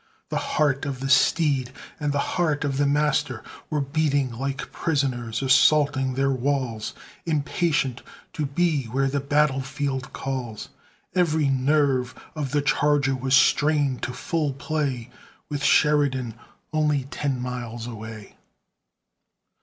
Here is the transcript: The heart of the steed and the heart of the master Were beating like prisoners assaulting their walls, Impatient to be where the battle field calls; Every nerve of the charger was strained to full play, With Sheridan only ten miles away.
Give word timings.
The 0.29 0.37
heart 0.57 0.83
of 0.87 0.99
the 0.99 1.09
steed 1.11 1.71
and 1.99 2.11
the 2.11 2.17
heart 2.33 2.63
of 2.65 2.77
the 2.79 2.87
master 2.87 3.43
Were 3.69 3.81
beating 3.81 4.31
like 4.31 4.71
prisoners 4.71 5.43
assaulting 5.43 6.15
their 6.15 6.31
walls, 6.31 6.95
Impatient 7.27 8.01
to 8.33 8.47
be 8.47 8.85
where 8.85 9.07
the 9.07 9.19
battle 9.19 9.61
field 9.61 10.11
calls; 10.11 10.69
Every 11.13 11.49
nerve 11.49 12.15
of 12.33 12.49
the 12.49 12.63
charger 12.63 13.13
was 13.15 13.35
strained 13.35 14.01
to 14.01 14.11
full 14.11 14.53
play, 14.53 15.11
With 15.49 15.63
Sheridan 15.63 16.33
only 16.73 17.03
ten 17.11 17.39
miles 17.39 17.85
away. 17.85 18.37